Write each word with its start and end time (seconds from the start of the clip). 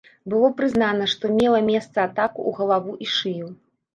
Было 0.33 0.47
прызнана, 0.59 1.05
што 1.11 1.25
мела 1.41 1.59
месца 1.67 1.97
атака 2.09 2.37
ў 2.47 2.49
галаву 2.61 2.95
і 3.05 3.13
шыю. 3.17 3.47